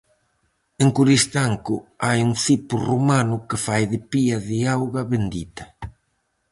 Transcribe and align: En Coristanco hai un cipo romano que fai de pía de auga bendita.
En 0.83 0.89
Coristanco 0.97 1.75
hai 2.05 2.19
un 2.29 2.33
cipo 2.45 2.75
romano 2.91 3.35
que 3.47 3.57
fai 3.65 3.83
de 3.91 3.99
pía 4.11 4.37
de 4.47 4.57
auga 4.75 5.01
bendita. 5.13 5.63